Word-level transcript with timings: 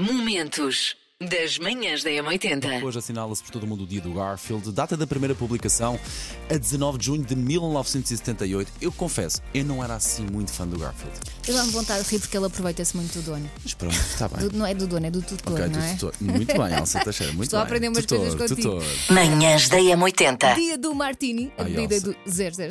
Momentos 0.00 0.96
das 1.20 1.58
manhãs 1.58 2.02
da 2.02 2.08
M80. 2.08 2.82
Hoje 2.82 2.98
assinala-se 2.98 3.42
por 3.42 3.50
todo 3.50 3.64
o 3.64 3.66
mundo 3.66 3.84
o 3.84 3.86
dia 3.86 4.00
do 4.00 4.14
Garfield, 4.14 4.72
data 4.72 4.96
da 4.96 5.06
primeira 5.06 5.34
publicação, 5.34 6.00
a 6.48 6.56
19 6.56 6.96
de 6.96 7.04
junho 7.04 7.22
de 7.22 7.36
1978. 7.36 8.72
Eu 8.80 8.90
confesso, 8.92 9.42
eu 9.52 9.62
não 9.62 9.84
era 9.84 9.94
assim 9.96 10.24
muito 10.24 10.52
fã 10.52 10.66
do 10.66 10.78
Garfield. 10.78 11.14
Eu 11.46 11.52
dá-me 11.52 11.70
vontade 11.70 12.02
de 12.02 12.08
rir 12.12 12.18
porque 12.18 12.34
ele 12.34 12.46
aproveita-se 12.46 12.96
muito 12.96 13.12
do 13.18 13.22
dono. 13.26 13.50
Mas 13.62 13.74
pronto, 13.74 13.94
está 13.94 14.26
bem. 14.26 14.48
Do- 14.48 14.56
não 14.56 14.64
é 14.64 14.72
do 14.72 14.86
dono, 14.86 15.04
é 15.04 15.10
do 15.10 15.20
tutor, 15.20 15.52
Ok, 15.52 15.66
não 15.68 15.82
é? 15.82 15.92
tutor. 15.92 16.14
Muito 16.18 16.46
bem, 16.58 16.78
Elsa 16.78 17.00
Teixeira, 17.04 17.32
muito 17.34 17.44
Estou 17.44 17.58
a 17.58 17.62
bem. 17.64 17.66
aprender 17.66 17.88
umas 17.88 18.06
tutor, 18.06 18.18
coisas 18.20 18.40
contigo. 18.50 18.80
tutor. 18.80 19.14
Manhãs 19.14 19.68
da 19.68 19.76
M80. 19.76 20.54
Dia 20.54 20.78
do 20.78 20.94
Martini, 20.94 21.52
a 21.58 21.62
Ai, 21.64 21.70
bebida 21.72 21.96
Elsa. 21.96 22.06
do 22.06 22.16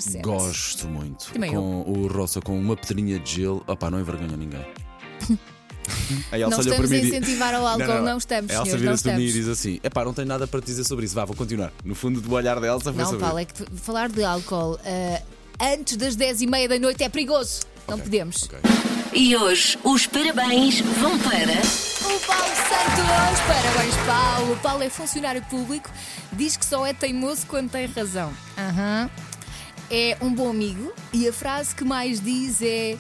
007. 0.02 0.22
Gosto 0.24 0.88
muito. 0.88 1.32
Também 1.32 1.52
com 1.52 1.82
o 1.84 2.08
Roça 2.08 2.42
com 2.42 2.60
uma 2.60 2.76
pedrinha 2.76 3.20
de 3.20 3.32
gelo. 3.36 3.64
Opá, 3.68 3.92
não 3.92 4.00
envergonha 4.00 4.36
ninguém. 4.36 4.66
A 6.32 6.38
Elsa 6.38 6.50
Não 6.50 6.60
olhou 6.60 6.76
para 6.76 6.86
estamos 6.86 6.90
mim 6.90 6.96
a 6.96 7.00
e 7.00 7.08
incentivar 7.08 7.54
ao 7.56 7.66
álcool, 7.68 8.02
não 8.04 8.18
estamos, 8.18 8.52
A 8.52 8.56
Elsa 8.56 8.72
não 8.72 8.78
vira-se 8.80 9.04
para 9.04 9.18
mim 9.18 9.24
e 9.24 9.32
diz 9.32 9.48
assim: 9.48 9.80
epá, 9.84 10.04
não 10.06 10.14
tenho 10.14 10.28
nada 10.28 10.48
para 10.48 10.62
te 10.62 10.66
dizer 10.66 10.84
sobre 10.84 11.06
isso. 11.06 11.16
Vá, 11.16 11.26
vou 11.26 11.36
continuar. 11.36 11.72
No 11.84 11.96
fundo 11.96 12.22
do 12.22 12.32
olhar 12.34 12.60
da 12.60 12.68
Elsa 12.68 12.92
foi 12.94 13.02
Não, 13.04 13.10
sobre 13.10 13.26
Paulo, 13.26 13.40
é 13.40 13.46
que 13.46 13.54
falar 13.78 14.10
de 14.10 14.24
álcool 14.24 14.80
ah, 14.86 15.22
antes 15.74 15.98
das 15.98 16.16
10 16.16 16.42
e 16.42 16.48
meia 16.48 16.68
da 16.70 16.80
noite 16.80 17.04
é 17.04 17.10
perigoso. 17.10 17.62
Não 17.88 17.96
Ok, 17.96 18.04
podemos. 18.04 18.44
ok. 18.44 18.60
E 19.14 19.36
hoje 19.36 19.80
os 19.84 20.06
parabéns 20.06 20.80
vão 20.82 21.18
para. 21.20 21.60
O 22.14 22.20
Paulo 22.20 22.56
Santos! 22.56 23.40
Parabéns, 23.48 23.96
Paulo! 24.06 24.54
O 24.54 24.58
Paulo 24.58 24.84
é 24.84 24.90
funcionário 24.90 25.42
público, 25.50 25.90
diz 26.34 26.56
que 26.56 26.66
só 26.66 26.86
é 26.86 26.94
teimoso 26.94 27.46
quando 27.48 27.72
tem 27.72 27.88
razão. 27.88 28.32
Aham. 28.58 29.10
É 29.92 30.16
um 30.22 30.32
bom 30.32 30.50
amigo 30.52 30.94
e 31.12 31.28
a 31.28 31.34
frase 31.34 31.74
que 31.74 31.84
mais 31.84 32.22
diz 32.22 32.62
é. 32.62 32.96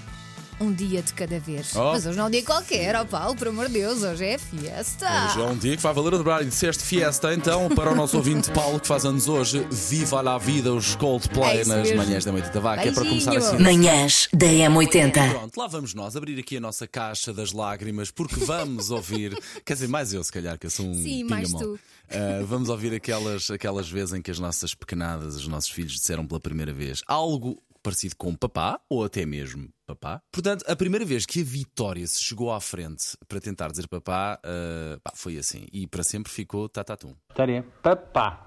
Um 0.59 0.73
dia 0.73 1.01
de 1.01 1.13
cada 1.13 1.39
vez. 1.39 1.73
Oh. 1.75 1.93
Mas 1.93 2.05
hoje 2.05 2.17
não 2.17 2.25
é 2.25 2.27
um 2.27 2.31
dia 2.31 2.43
qualquer, 2.43 2.93
ó 2.95 3.05
Paulo, 3.05 3.33
por 3.35 3.47
amor 3.47 3.67
de 3.67 3.73
Deus, 3.73 4.03
hoje 4.03 4.25
é 4.25 4.37
fiesta. 4.37 5.07
Hoje 5.27 5.41
é 5.41 5.45
um 5.45 5.57
dia 5.57 5.77
que 5.77 5.81
vai 5.81 5.93
valer 5.93 6.15
a 6.15 6.17
dobrar. 6.17 6.41
E 6.41 6.45
disseste 6.45 6.83
fiesta, 6.83 7.33
então, 7.33 7.69
para 7.69 7.91
o 7.91 7.95
nosso 7.95 8.17
ouvinte 8.17 8.51
Paulo, 8.51 8.77
que 8.79 8.87
faz 8.87 9.05
anos 9.05 9.29
hoje, 9.29 9.65
viva 9.71 10.19
lá 10.19 10.35
a 10.35 10.37
vida, 10.37 10.73
os 10.73 10.95
Coldplay 10.95 11.61
É 11.61 11.65
nas 11.65 11.87
mesmo. 11.87 11.97
manhãs 11.97 12.25
da 12.25 12.31
noite 12.31 12.49
da 12.51 12.59
vaca. 12.59 12.81
É 12.81 12.91
para 12.91 13.05
começar 13.05 13.37
assim. 13.37 13.57
Manhãs 13.57 14.27
da 14.33 14.47
M80. 14.47 15.31
Pronto, 15.31 15.57
lá 15.57 15.67
vamos 15.67 15.93
nós 15.93 16.15
abrir 16.17 16.37
aqui 16.37 16.57
a 16.57 16.59
nossa 16.59 16.85
caixa 16.85 17.33
das 17.33 17.53
lágrimas, 17.53 18.11
porque 18.11 18.35
vamos 18.43 18.91
ouvir, 18.91 19.37
quer 19.63 19.73
dizer, 19.73 19.87
mais 19.87 20.13
eu 20.13 20.21
se 20.23 20.31
calhar, 20.31 20.59
que 20.59 20.65
eu 20.65 20.71
sou 20.71 20.85
um 20.85 20.93
Sim, 20.93 21.23
mais 21.23 21.53
tu. 21.53 21.79
Ah, 22.11 22.43
vamos 22.45 22.69
ouvir 22.69 22.93
aquelas, 22.93 23.49
aquelas 23.49 23.89
vezes 23.89 24.13
em 24.13 24.21
que 24.21 24.31
as 24.31 24.39
nossas 24.39 24.73
pequenadas, 24.73 25.35
os 25.35 25.47
nossos 25.47 25.69
filhos 25.69 25.93
disseram 25.93 26.25
pela 26.25 26.39
primeira 26.39 26.73
vez 26.73 27.01
algo 27.07 27.61
parecido 27.89 28.15
com 28.15 28.35
papá, 28.35 28.79
ou 28.87 29.03
até 29.03 29.25
mesmo 29.25 29.67
papá. 29.87 30.21
Portanto, 30.31 30.63
a 30.67 30.75
primeira 30.75 31.03
vez 31.03 31.25
que 31.25 31.41
a 31.41 31.43
Vitória 31.43 32.05
se 32.05 32.21
chegou 32.21 32.51
à 32.51 32.61
frente 32.61 33.17
para 33.27 33.39
tentar 33.39 33.69
dizer 33.69 33.87
papá, 33.87 34.39
ah, 34.43 34.99
pá, 35.03 35.11
foi 35.15 35.37
assim. 35.37 35.65
E 35.73 35.87
para 35.87 36.03
sempre 36.03 36.31
ficou 36.31 36.69
tatatum. 36.69 37.15
Vitória, 37.29 37.65
papá, 37.81 38.45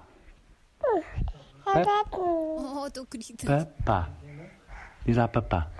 Oh, 2.15 2.89
tão 2.91 3.05
querida. 3.05 3.65
papá. 3.65 4.09
Diz 5.05 5.17
lá 5.17 5.27
papá. 5.27 5.71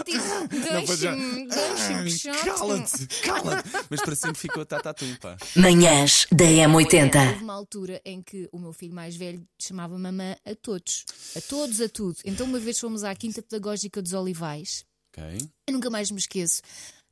Deixa-me, 0.05 1.47
deixa-me, 1.47 2.11
chato. 2.11 2.45
Cala-te, 2.45 3.07
cala-te. 3.21 3.69
Mas 3.89 4.01
para 4.01 4.15
sempre 4.15 4.37
ficou 4.39 4.65
tatatum, 4.65 5.15
pá. 5.15 5.37
Manhãs 5.55 6.25
da 6.31 6.45
Houve 6.45 6.85
M80. 6.85 7.41
uma 7.41 7.53
altura 7.53 8.01
em 8.05 8.21
que 8.21 8.47
o 8.51 8.59
meu 8.59 8.73
filho 8.73 8.93
mais 8.93 9.15
velho 9.15 9.45
chamava 9.59 9.97
mamã 9.97 10.35
a 10.45 10.55
todos. 10.55 11.05
A 11.35 11.41
todos, 11.41 11.81
a 11.81 11.89
tudo. 11.89 12.17
Então, 12.25 12.45
uma 12.45 12.59
vez 12.59 12.79
fomos 12.79 13.03
à 13.03 13.13
Quinta 13.15 13.41
Pedagógica 13.41 14.01
dos 14.01 14.13
Olivais. 14.13 14.85
Ok. 15.11 15.49
Eu 15.67 15.73
nunca 15.73 15.89
mais 15.89 16.11
me 16.11 16.19
esqueço 16.19 16.61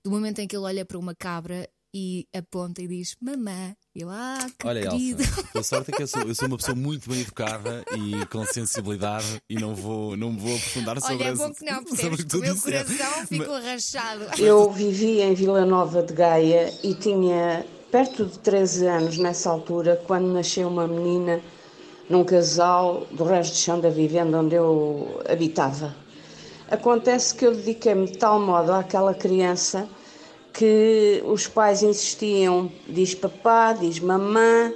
do 0.03 0.11
momento 0.11 0.39
em 0.39 0.47
que 0.47 0.55
ele 0.55 0.63
olha 0.63 0.85
para 0.85 0.97
uma 0.97 1.13
cabra 1.15 1.69
e 1.93 2.27
aponta 2.35 2.81
e 2.81 2.87
diz 2.87 3.15
mamã. 3.21 3.75
E 3.95 4.01
eu, 4.01 4.09
ah, 4.09 4.45
que 4.59 4.67
Olha, 4.67 4.89
querido. 4.89 5.23
Elsa, 5.23 5.59
a 5.59 5.63
sorte 5.63 5.91
é 5.91 5.97
que 5.97 6.03
eu 6.03 6.07
sou, 6.07 6.21
eu 6.21 6.35
sou 6.35 6.47
uma 6.47 6.57
pessoa 6.57 6.75
muito 6.75 7.09
bem 7.09 7.21
educada 7.21 7.83
e 7.97 8.25
com 8.27 8.45
sensibilidade 8.45 9.41
e 9.49 9.55
não 9.55 9.73
vou, 9.73 10.15
não 10.15 10.31
me 10.31 10.39
vou 10.39 10.55
aprofundar 10.55 10.99
sobre 11.01 11.15
Olha, 11.15 11.29
é 11.29 11.35
bom 11.35 11.53
que 11.53 11.65
não, 11.65 11.83
percebes 11.85 12.19
o 12.19 12.23
que 12.23 12.29
tu 12.29 12.37
o 12.37 12.41
meu 12.41 12.55
coração 12.55 13.27
ficou 13.27 13.61
rachado. 13.61 14.25
Eu 14.37 14.71
vivi 14.71 15.21
em 15.21 15.33
Vila 15.33 15.65
Nova 15.65 16.03
de 16.03 16.13
Gaia 16.13 16.73
e 16.83 16.93
tinha 16.93 17.65
perto 17.91 18.25
de 18.25 18.37
13 18.39 18.85
anos 18.85 19.17
nessa 19.17 19.49
altura, 19.49 20.01
quando 20.05 20.27
nasceu 20.27 20.67
uma 20.67 20.87
menina 20.87 21.41
num 22.09 22.23
casal 22.23 23.07
do 23.11 23.23
resto 23.23 23.53
de 23.53 23.59
chão 23.59 23.79
da 23.79 23.89
vivenda 23.89 24.39
onde 24.39 24.55
eu 24.55 25.21
habitava. 25.27 25.95
Acontece 26.69 27.33
que 27.33 27.45
eu 27.45 27.55
dediquei-me 27.55 28.07
de 28.07 28.17
tal 28.17 28.39
modo 28.39 28.73
àquela 28.73 29.13
criança 29.13 29.87
que 30.57 31.21
os 31.23 31.45
pais 31.45 31.83
insistiam, 31.83 32.71
diz 32.89 33.13
papá, 33.13 33.73
diz 33.73 33.99
mamã, 33.99 34.73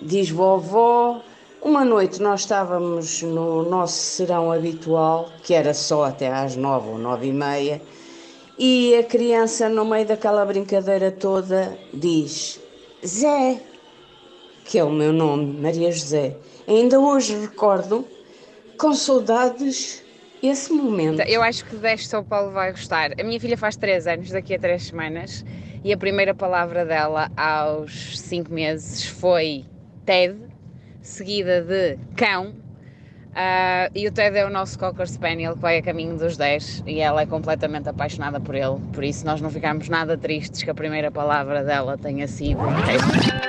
diz 0.00 0.28
vovó. 0.28 1.22
Uma 1.62 1.86
noite 1.86 2.20
nós 2.20 2.40
estávamos 2.40 3.22
no 3.22 3.62
nosso 3.62 3.94
serão 3.94 4.52
habitual, 4.52 5.30
que 5.42 5.54
era 5.54 5.72
só 5.72 6.04
até 6.04 6.30
às 6.30 6.54
nove 6.54 6.90
ou 6.90 6.98
nove 6.98 7.28
e 7.28 7.32
meia, 7.32 7.80
e 8.58 8.94
a 8.94 9.02
criança, 9.02 9.70
no 9.70 9.86
meio 9.86 10.04
daquela 10.04 10.44
brincadeira 10.44 11.10
toda, 11.10 11.78
diz 11.94 12.60
Zé, 13.04 13.58
que 14.66 14.78
é 14.78 14.84
o 14.84 14.90
meu 14.90 15.14
nome, 15.14 15.58
Maria 15.58 15.90
José. 15.90 16.36
Ainda 16.68 17.00
hoje 17.00 17.34
recordo, 17.36 18.04
com 18.76 18.92
saudades, 18.92 20.02
esse 20.42 20.72
momento. 20.72 21.20
Eu 21.22 21.42
acho 21.42 21.64
que 21.64 21.76
deste 21.76 22.14
ao 22.14 22.24
Paulo 22.24 22.50
vai 22.50 22.70
gostar. 22.72 23.12
A 23.18 23.24
minha 23.24 23.38
filha 23.38 23.56
faz 23.56 23.76
3 23.76 24.06
anos, 24.06 24.30
daqui 24.30 24.54
a 24.54 24.58
3 24.58 24.82
semanas, 24.82 25.44
e 25.84 25.92
a 25.92 25.96
primeira 25.96 26.34
palavra 26.34 26.84
dela 26.84 27.30
aos 27.36 28.18
5 28.20 28.52
meses 28.52 29.06
foi 29.06 29.64
Ted, 30.04 30.36
seguida 31.00 31.62
de 31.62 31.98
cão. 32.16 32.54
Ah, 33.34 33.88
e 33.94 34.06
o 34.06 34.12
Ted 34.12 34.36
é 34.36 34.44
o 34.44 34.50
nosso 34.50 34.78
Cocker 34.78 35.08
Spaniel 35.08 35.54
que 35.54 35.60
vai 35.60 35.78
a 35.78 35.82
caminho 35.82 36.18
dos 36.18 36.36
10 36.36 36.84
e 36.86 37.00
ela 37.00 37.22
é 37.22 37.26
completamente 37.26 37.88
apaixonada 37.88 38.38
por 38.38 38.54
ele. 38.54 38.78
Por 38.92 39.02
isso, 39.02 39.24
nós 39.24 39.40
não 39.40 39.50
ficamos 39.50 39.88
nada 39.88 40.18
tristes 40.18 40.62
que 40.62 40.70
a 40.70 40.74
primeira 40.74 41.10
palavra 41.10 41.64
dela 41.64 41.96
tenha 41.96 42.28
sido. 42.28 42.60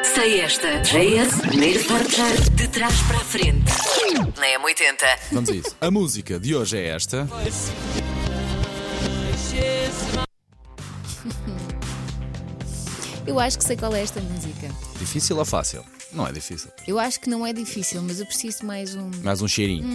Sei 0.03 0.41
esta. 0.41 0.79
JS, 0.81 1.41
primeiro 1.41 1.83
portar 1.85 2.33
de 2.55 2.67
trás 2.69 3.01
para 3.01 3.17
a 3.17 3.21
frente. 3.21 3.71
Na 4.39 4.47
M80. 4.59 5.33
Vamos 5.33 5.49
a 5.49 5.53
isso. 5.53 5.75
A 5.81 5.91
música 5.91 6.39
de 6.39 6.55
hoje 6.55 6.77
é 6.77 6.87
esta. 6.89 7.27
Eu 13.25 13.39
acho 13.39 13.57
que 13.57 13.63
sei 13.63 13.77
qual 13.77 13.93
é 13.95 14.01
esta 14.01 14.21
música. 14.21 14.67
Difícil 15.03 15.37
ou 15.37 15.43
fácil? 15.43 15.83
Não 16.13 16.25
é 16.25 16.31
difícil. 16.31 16.71
Eu 16.87 16.97
acho 16.97 17.19
que 17.19 17.29
não 17.29 17.45
é 17.45 17.51
difícil, 17.51 18.01
mas 18.01 18.21
eu 18.21 18.25
preciso 18.25 18.59
de 18.59 18.65
mais 18.65 18.95
um. 18.95 19.11
Mais 19.21 19.41
um 19.41 19.47
cheirinho. 19.49 19.85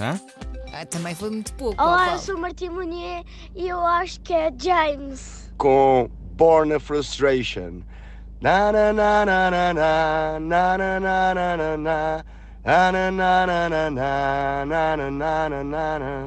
Hã? 0.00 0.20
Ah, 0.72 0.84
também 0.84 1.14
foi 1.14 1.30
muito 1.30 1.52
pouco. 1.54 1.80
Olá, 1.80 2.14
eu 2.14 2.18
sou 2.18 2.36
Martim 2.36 2.68
Munier 2.70 3.22
e 3.54 3.68
eu 3.68 3.78
acho 3.78 4.20
que 4.22 4.32
é 4.32 4.50
James. 4.60 5.52
com 5.56 6.10
Born 6.32 6.72
a 6.74 6.80
Frustration. 6.80 7.82
Na 8.40 8.72
na 8.72 8.92
na 8.92 9.24
na 9.24 9.50
na 9.52 9.72
na 9.72 10.38
na 10.40 10.78
na 10.78 11.34
na 11.34 11.56
na 11.56 11.76
na 11.76 12.24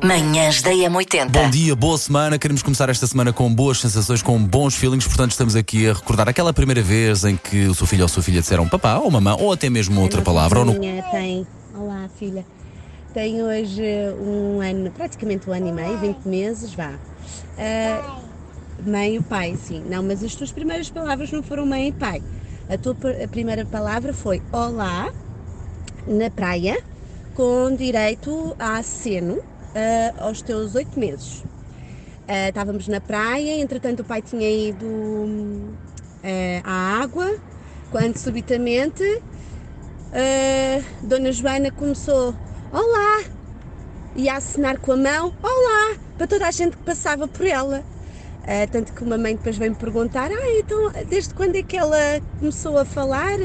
Manhãs 0.04 0.62
da 0.62 0.72
M80. 0.72 1.30
Bom 1.30 1.50
dia, 1.50 1.74
boa 1.78 1.98
semana. 1.98 2.38
Queremos 2.38 2.62
começar 2.62 2.90
esta 2.90 3.08
semana 3.08 3.32
com 3.32 3.56
boas 3.56 3.80
sensações, 3.80 4.22
com 4.22 4.38
bons 4.38 4.76
feelings. 4.76 5.08
Portanto, 5.08 5.32
estamos 5.32 5.56
aqui 5.56 5.88
a 5.88 5.94
recordar 5.94 6.28
aquela 6.28 6.52
primeira 6.52 6.82
vez 6.82 7.24
em 7.24 7.38
que 7.38 7.68
o 7.68 7.74
seu 7.74 7.88
filho 7.88 8.02
ou 8.02 8.08
a 8.08 8.10
sua 8.10 8.22
filha 8.22 8.42
disseram 8.42 8.68
papá 8.68 8.98
ou 8.98 9.10
mamã, 9.10 9.38
ou 9.40 9.54
até 9.54 9.70
mesmo 9.70 10.02
outra 10.02 10.22
palavra. 10.22 10.60
Ou 10.60 10.66
no... 10.66 10.74
tem. 11.10 11.48
Olá, 11.74 12.10
filha. 12.20 12.46
Tenho 13.14 13.46
hoje 13.46 13.82
eh, 13.82 14.14
um 14.20 14.60
ano, 14.60 14.92
praticamente 14.92 15.50
um 15.50 15.54
ano 15.54 15.70
e 15.70 15.72
meio, 15.72 15.98
20 16.00 16.26
meses, 16.26 16.74
vá. 16.74 16.90
Uh, 17.58 18.22
mãe 18.86 19.16
e 19.16 19.22
pai, 19.22 19.56
sim. 19.56 19.82
Não, 19.90 20.04
mas 20.04 20.22
as 20.22 20.36
tuas 20.36 20.52
primeiras 20.52 20.90
palavras 20.90 21.32
não 21.32 21.42
foram 21.42 21.66
mãe 21.66 21.88
e 21.88 21.92
pai. 21.94 22.22
A 22.70 22.78
tua 22.78 22.94
a 23.24 23.28
primeira 23.30 23.64
palavra 23.64 24.14
foi 24.14 24.42
olá 24.52 25.14
na 26.08 26.30
praia, 26.30 26.78
com 27.34 27.76
direito 27.76 28.56
a 28.60 28.78
aceno 28.78 29.42
ah, 29.76 30.26
aos 30.26 30.42
teus 30.42 30.76
oito 30.76 31.00
meses. 31.00 31.44
Ah, 32.28 32.50
estávamos 32.50 32.88
na 32.88 33.02
praia, 33.02 33.60
entretanto 33.60 34.02
o 34.02 34.04
pai 34.04 34.22
tinha 34.22 34.50
ido 34.50 34.86
ah, 36.24 36.62
à 36.64 37.04
água, 37.04 37.38
quando 37.92 38.18
subitamente 38.18 39.22
Dona 41.04 41.32
Joana 41.32 41.72
começou 41.72 42.34
Olá! 42.72 43.24
E 44.16 44.30
a 44.30 44.38
acenar 44.38 44.80
com 44.80 44.94
a 44.94 44.98
mão 44.98 45.34
Olá! 45.44 45.98
Para 46.18 46.28
toda 46.28 46.48
a 46.48 46.52
gente 46.52 46.78
que 46.78 46.84
passava 46.84 47.28
por 47.28 47.46
ela. 47.46 47.84
Ah, 48.44 48.66
tanto 48.72 48.94
que 48.94 49.04
uma 49.04 49.18
mãe 49.18 49.36
depois 49.36 49.58
veio-me 49.58 49.78
perguntar 49.78 50.32
Ah, 50.32 50.58
então 50.58 50.92
desde 51.10 51.34
quando 51.34 51.56
é 51.58 51.64
que 51.64 51.76
ela 51.76 52.22
começou 52.40 52.78
a 52.78 52.86
falar? 52.86 53.38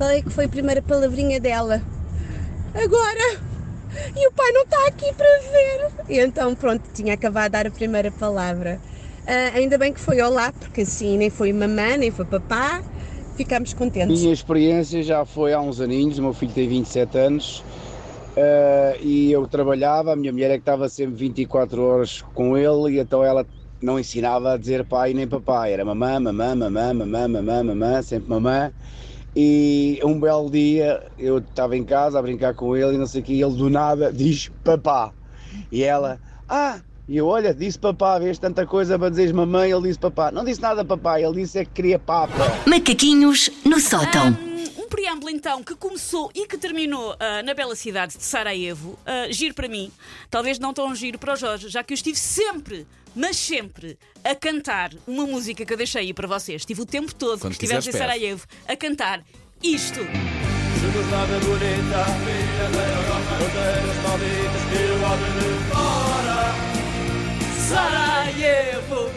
Qual 0.00 0.08
é 0.08 0.22
que 0.22 0.30
foi 0.30 0.46
a 0.46 0.48
primeira 0.48 0.80
palavrinha 0.80 1.38
dela? 1.38 1.82
Agora! 2.74 3.38
e 4.16 4.28
o 4.28 4.32
pai 4.32 4.50
não 4.52 4.62
está 4.62 4.86
aqui 4.86 5.12
para 5.12 5.26
ver. 5.26 5.90
E 6.08 6.18
então, 6.18 6.54
pronto, 6.54 6.82
tinha 6.94 7.12
acabado 7.12 7.44
de 7.44 7.50
dar 7.50 7.66
a 7.66 7.70
primeira 7.70 8.10
palavra. 8.10 8.80
Ah, 9.26 9.54
ainda 9.54 9.76
bem 9.76 9.92
que 9.92 10.00
foi 10.00 10.22
olá, 10.22 10.54
porque 10.58 10.80
assim 10.80 11.18
nem 11.18 11.28
foi 11.28 11.52
mamã, 11.52 11.98
nem 11.98 12.10
foi 12.10 12.24
papá. 12.24 12.82
Ficámos 13.36 13.74
contentes. 13.74 14.22
Minha 14.22 14.32
experiência 14.32 15.02
já 15.02 15.26
foi 15.26 15.52
há 15.52 15.60
uns 15.60 15.82
aninhos, 15.82 16.18
o 16.18 16.22
meu 16.22 16.32
filho 16.32 16.54
tem 16.54 16.66
27 16.66 17.18
anos 17.18 17.62
eh, 18.36 18.96
e 19.02 19.30
eu 19.30 19.46
trabalhava, 19.46 20.14
a 20.14 20.16
minha 20.16 20.32
mulher 20.32 20.50
é 20.50 20.54
que 20.54 20.60
estava 20.60 20.88
sempre 20.88 21.16
24 21.16 21.82
horas 21.82 22.22
com 22.32 22.56
ele 22.56 22.96
e 22.96 22.98
então 23.00 23.22
ela 23.22 23.46
não 23.82 24.00
ensinava 24.00 24.54
a 24.54 24.56
dizer 24.56 24.86
pai 24.86 25.12
nem 25.12 25.28
papai, 25.28 25.74
era 25.74 25.84
mamã, 25.84 26.18
mamã, 26.18 26.54
mamã, 26.54 26.94
mamã, 26.94 27.28
mamã, 27.28 27.64
mamã, 27.64 28.02
sempre 28.02 28.30
mamã. 28.30 28.72
E 29.34 30.00
um 30.04 30.18
belo 30.18 30.50
dia 30.50 31.06
eu 31.18 31.38
estava 31.38 31.76
em 31.76 31.84
casa 31.84 32.18
a 32.18 32.22
brincar 32.22 32.54
com 32.54 32.76
ele 32.76 32.94
e 32.94 32.98
não 32.98 33.06
sei 33.06 33.20
o 33.20 33.24
que, 33.24 33.34
e 33.34 33.42
ele 33.42 33.54
do 33.54 33.70
nada 33.70 34.12
diz 34.12 34.50
papá. 34.64 35.12
E 35.70 35.82
ela, 35.82 36.18
ah, 36.48 36.80
e 37.08 37.16
eu, 37.16 37.26
olha, 37.26 37.54
disse 37.54 37.78
papá, 37.78 38.18
vês 38.18 38.38
tanta 38.38 38.66
coisa 38.66 38.98
para 38.98 39.10
dizeres 39.10 39.32
mamãe, 39.32 39.70
ele 39.70 39.82
disse 39.82 39.98
papá. 39.98 40.30
Não 40.30 40.44
disse 40.44 40.60
nada 40.60 40.84
papá, 40.84 41.20
ele 41.20 41.40
disse 41.40 41.58
é 41.58 41.64
que 41.64 41.72
queria 41.72 41.98
papa. 41.98 42.32
Macaquinhos 42.66 43.50
no 43.64 43.80
sótão. 43.80 44.49
Preâmbulo 44.90 45.30
então 45.30 45.62
que 45.62 45.76
começou 45.76 46.32
e 46.34 46.48
que 46.48 46.58
terminou 46.58 47.16
ah, 47.20 47.42
na 47.44 47.54
bela 47.54 47.76
cidade 47.76 48.18
de 48.18 48.24
Sarajevo. 48.24 48.98
Ah, 49.06 49.28
giro 49.30 49.54
para 49.54 49.68
mim, 49.68 49.90
talvez 50.28 50.58
não 50.58 50.74
tão 50.74 50.92
giro 50.96 51.16
para 51.16 51.32
o 51.32 51.36
Jorge, 51.36 51.68
já 51.68 51.84
que 51.84 51.92
eu 51.92 51.94
estive 51.94 52.18
sempre, 52.18 52.84
mas 53.14 53.36
sempre, 53.36 53.96
a 54.24 54.34
cantar 54.34 54.90
uma 55.06 55.24
música 55.24 55.64
que 55.64 55.72
eu 55.72 55.76
deixei 55.76 56.02
aí 56.02 56.12
para 56.12 56.26
vocês. 56.26 56.62
Estive 56.62 56.82
o 56.82 56.86
tempo 56.86 57.14
todo 57.14 57.38
Quando 57.40 57.56
que 57.56 57.64
estivemos 57.64 57.86
em. 57.86 57.92
Sarajevo 57.92 58.44
a 58.66 58.76
cantar 58.76 59.22
isto. 59.62 60.00
Sarajevo! 67.68 69.10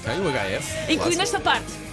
Ok, 0.00 0.20
o 0.20 0.30
HF. 0.30 0.92
Incluindo 0.92 1.22
esta 1.22 1.40
parte. 1.40 1.86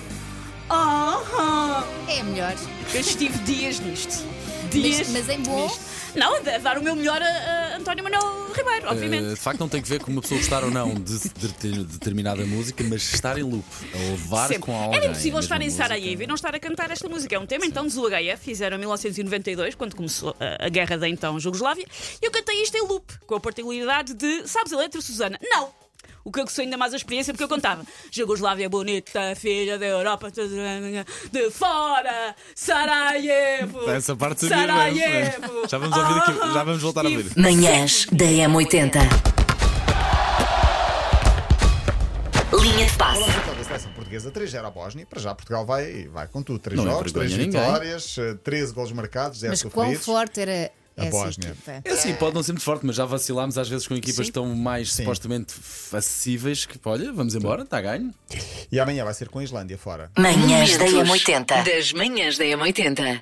É 2.07 2.23
melhor. 2.23 2.53
Eu 2.93 3.01
estive 3.01 3.37
dias 3.39 3.79
nisto. 3.79 4.25
Dias. 4.71 5.09
Mas, 5.09 5.27
mas 5.27 5.29
em 5.29 5.41
bom. 5.41 5.63
nisto. 5.63 5.93
Não, 6.15 6.35
a 6.35 6.57
dar 6.59 6.77
o 6.77 6.83
meu 6.83 6.95
melhor 6.95 7.19
a, 7.21 7.25
a 7.25 7.77
António 7.77 8.03
Manuel 8.03 8.51
Ribeiro, 8.53 8.87
obviamente. 8.87 9.25
Eh, 9.25 9.29
de 9.29 9.35
facto, 9.35 9.59
não 9.59 9.67
tem 9.67 9.81
que 9.81 9.89
ver 9.89 9.99
com 9.99 10.11
uma 10.11 10.21
pessoa 10.21 10.39
gostar 10.39 10.63
ou 10.63 10.69
não 10.69 10.93
de, 10.93 11.19
de 11.19 11.53
ter 11.53 11.83
determinada 11.83 12.45
música, 12.45 12.83
mas 12.83 13.01
estar 13.13 13.37
em 13.37 13.43
loop, 13.43 13.65
a 13.93 13.97
levar 13.97 14.47
Sempre. 14.47 14.63
com 14.63 14.75
alguém. 14.75 14.99
Era 14.99 15.07
impossível 15.07 15.37
a 15.39 15.41
estar 15.41 15.61
em. 15.61 15.69
Sarajevo 15.69 16.21
e 16.21 16.27
não 16.27 16.35
estar 16.35 16.53
a 16.53 16.59
cantar 16.59 16.91
esta 16.91 17.09
música. 17.09 17.35
É 17.35 17.39
um 17.39 17.47
tema 17.47 17.65
então 17.65 17.83
dos 17.83 17.97
UHF, 17.97 18.37
fizeram 18.43 18.77
em 18.77 18.81
1992, 18.81 19.73
quando 19.73 19.95
começou 19.95 20.35
a, 20.39 20.67
a 20.67 20.69
guerra 20.69 20.97
da 20.97 21.09
então 21.09 21.39
Jugoslávia. 21.39 21.85
E 22.21 22.25
eu 22.25 22.31
cantei 22.31 22.61
isto 22.61 22.75
em 22.77 22.81
loop, 22.87 23.11
com 23.25 23.35
a 23.35 23.39
particularidade 23.39 24.13
de, 24.13 24.47
sabes 24.47 24.71
a 24.71 24.77
letra, 24.77 25.01
Susana? 25.01 25.39
Não! 25.41 25.82
O 26.25 26.31
que 26.31 26.39
eu 26.39 26.47
sou 26.47 26.63
ainda 26.63 26.77
mais 26.77 26.93
a 26.93 26.95
experiência 26.97 27.33
porque 27.33 27.43
eu 27.43 27.49
contava 27.49 27.83
Jugoslávia 28.09 28.69
bonita, 28.69 29.35
filha 29.35 29.77
da 29.77 29.85
Europa 29.85 30.31
de 30.31 31.51
fora, 31.51 32.33
Sarajevo. 32.55 33.89
Essa 33.89 34.15
parte 34.15 34.45
mesmo. 34.45 34.57
Sarajevo. 34.57 35.67
Já 35.69 35.77
vamos 35.77 35.97
ouvir 35.97 36.19
aqui, 36.19 36.53
já 36.53 36.63
vamos 36.63 36.81
voltar 36.81 37.05
a 37.05 37.09
ouvir. 37.09 37.31
Manhãs 37.37 38.05
da 38.11 38.25
M80. 38.25 38.99
Linha 42.61 42.85
de 42.85 42.93
passe. 42.97 43.19
Olá, 43.23 43.53
da 43.57 43.63
seleção 43.63 43.91
portuguesa 43.93 44.31
3-0 44.31 44.65
à 44.65 44.69
Bósnia. 44.71 45.05
Para 45.05 45.19
já 45.19 45.33
Portugal 45.35 45.65
vai, 45.65 46.07
vai 46.07 46.27
com 46.27 46.41
tudo. 46.41 46.59
3 46.59 46.77
Não 46.81 46.85
jogos, 46.91 47.11
3 47.11 47.31
envergonha 47.31 47.45
ninguém. 47.47 47.61
vitórias, 47.73 48.17
eh, 48.17 48.35
13 48.43 48.73
golos 48.73 48.91
marcados, 48.91 49.39
0 49.39 49.51
Mas 49.51 49.61
quão 49.63 49.71
sofridos. 49.85 50.05
forte 50.05 50.39
era 50.39 50.71
A 50.95 51.05
essa 51.05 51.11
Bósnia. 51.11 51.49
equipa? 51.49 51.81
É 51.83 51.91
assim, 51.91 52.13
pode 52.15 52.35
não 52.35 52.43
ser 52.43 52.51
muito 52.53 52.63
forte, 52.63 52.85
mas 52.85 52.95
já 52.95 53.05
vacilámos 53.05 53.57
às 53.57 53.67
vezes 53.67 53.87
com 53.87 53.95
equipas 53.95 54.25
Sim. 54.25 54.29
estão 54.29 54.55
mais 54.55 54.93
Sim. 54.93 55.03
supostamente 55.03 55.55
acessíveis 55.91 56.65
que, 56.65 56.79
olha, 56.85 57.11
vamos 57.11 57.33
embora, 57.35 57.63
está 57.63 57.77
a 57.77 57.81
ganho. 57.81 58.13
E 58.71 58.79
amanhã 58.79 59.03
vai 59.03 59.13
ser 59.13 59.29
com 59.29 59.39
a 59.39 59.43
Islândia 59.43 59.77
fora. 59.77 60.11
Manhãs 60.17 60.77
da 60.77 60.85
Momentos 60.85 61.23
M80. 61.23 61.63
Das 61.63 61.93
manhãs 61.93 62.37
da 62.37 62.45
M80. 62.45 63.21